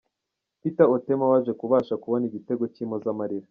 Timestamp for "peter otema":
0.61-1.25